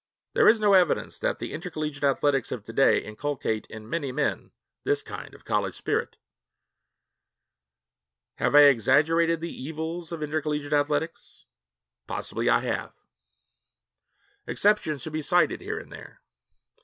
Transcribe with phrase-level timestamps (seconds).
[0.33, 4.51] There is no evidence that the intercollegiate athletics of to day inculcate in many men
[4.83, 6.17] this kind of college spirit.
[8.37, 11.45] Have I exaggerated the evils of intercollegiate athletics?
[12.07, 12.95] Possibly I have.
[14.47, 16.21] Exceptions should be cited here and there.